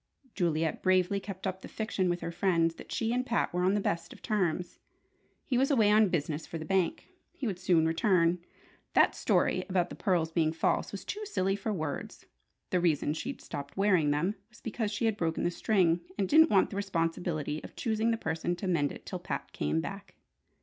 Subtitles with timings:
[0.33, 3.75] Juliet bravely kept up the fiction with her friends that she and Pat were on
[3.75, 4.79] the best of terms.
[5.45, 7.09] He was away on business for the bank.
[7.33, 8.39] He would soon return.
[8.93, 12.25] That story about the pearls being false was too silly for words!
[12.71, 16.49] The reason she'd stopped wearing them was because she had broken the string, and didn't
[16.49, 20.15] want the responsibility of choosing the person to mend it till Pat came back.